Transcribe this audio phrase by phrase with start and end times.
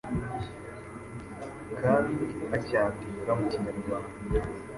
[1.81, 2.13] kandi
[2.55, 4.11] acyandika mu kinyarwanda.